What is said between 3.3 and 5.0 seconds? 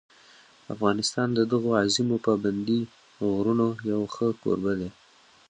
غرونو یو ښه کوربه دی.